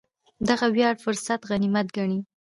[0.49, 2.19] دغه وړیا فرصت غنیمت ګڼي.